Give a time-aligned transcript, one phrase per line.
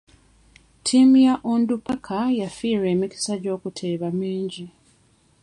[0.79, 4.65] Ttiimu ya Onduparaka yafiirwa emikisa gy'okuteeba mingi.